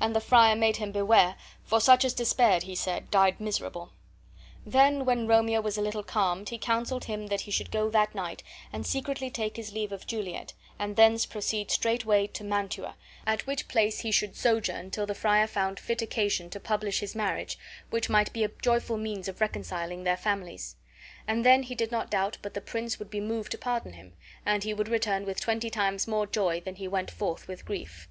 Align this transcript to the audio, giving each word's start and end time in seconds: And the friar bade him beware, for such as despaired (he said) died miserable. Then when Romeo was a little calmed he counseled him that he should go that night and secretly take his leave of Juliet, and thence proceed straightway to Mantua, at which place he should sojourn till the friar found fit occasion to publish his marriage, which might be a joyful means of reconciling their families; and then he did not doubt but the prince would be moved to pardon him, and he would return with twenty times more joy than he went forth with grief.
And 0.00 0.12
the 0.12 0.20
friar 0.20 0.56
bade 0.58 0.78
him 0.78 0.90
beware, 0.90 1.36
for 1.62 1.80
such 1.80 2.04
as 2.04 2.12
despaired 2.12 2.64
(he 2.64 2.74
said) 2.74 3.12
died 3.12 3.40
miserable. 3.40 3.92
Then 4.66 5.04
when 5.04 5.28
Romeo 5.28 5.60
was 5.60 5.78
a 5.78 5.80
little 5.80 6.02
calmed 6.02 6.48
he 6.48 6.58
counseled 6.58 7.04
him 7.04 7.28
that 7.28 7.42
he 7.42 7.52
should 7.52 7.70
go 7.70 7.88
that 7.90 8.12
night 8.12 8.42
and 8.72 8.84
secretly 8.84 9.30
take 9.30 9.56
his 9.56 9.72
leave 9.72 9.92
of 9.92 10.04
Juliet, 10.04 10.52
and 10.80 10.96
thence 10.96 11.26
proceed 11.26 11.70
straightway 11.70 12.26
to 12.26 12.42
Mantua, 12.42 12.96
at 13.24 13.46
which 13.46 13.68
place 13.68 14.00
he 14.00 14.10
should 14.10 14.34
sojourn 14.34 14.90
till 14.90 15.06
the 15.06 15.14
friar 15.14 15.46
found 15.46 15.78
fit 15.78 16.02
occasion 16.02 16.50
to 16.50 16.58
publish 16.58 16.98
his 16.98 17.14
marriage, 17.14 17.56
which 17.90 18.10
might 18.10 18.32
be 18.32 18.42
a 18.42 18.48
joyful 18.48 18.96
means 18.96 19.28
of 19.28 19.40
reconciling 19.40 20.02
their 20.02 20.16
families; 20.16 20.74
and 21.28 21.46
then 21.46 21.62
he 21.62 21.76
did 21.76 21.92
not 21.92 22.10
doubt 22.10 22.36
but 22.42 22.54
the 22.54 22.60
prince 22.60 22.98
would 22.98 23.10
be 23.10 23.20
moved 23.20 23.52
to 23.52 23.58
pardon 23.58 23.92
him, 23.92 24.14
and 24.44 24.64
he 24.64 24.74
would 24.74 24.88
return 24.88 25.24
with 25.24 25.38
twenty 25.40 25.70
times 25.70 26.08
more 26.08 26.26
joy 26.26 26.60
than 26.60 26.74
he 26.74 26.88
went 26.88 27.12
forth 27.12 27.46
with 27.46 27.64
grief. 27.64 28.08